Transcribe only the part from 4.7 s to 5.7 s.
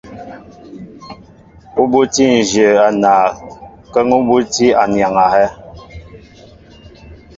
anyaŋ a hɛ́.